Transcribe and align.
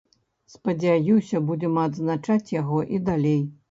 Спадзяюся, 0.53 1.43
будзем 1.51 1.79
адзначаць 1.85 2.43
яго 2.61 2.85
і 2.99 3.09
далей. 3.13 3.43